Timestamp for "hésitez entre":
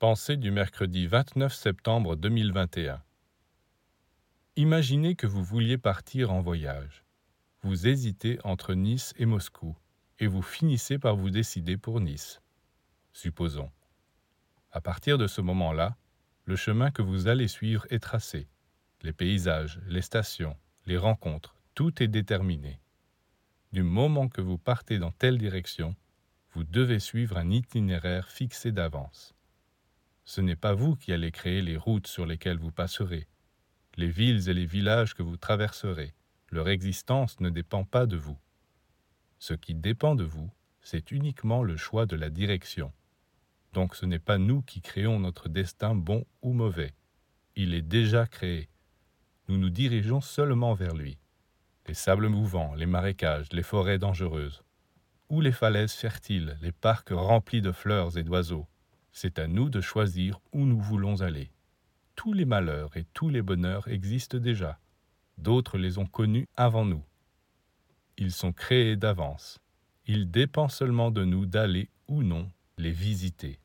7.88-8.74